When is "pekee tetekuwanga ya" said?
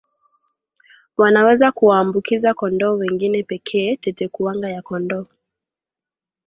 3.43-4.81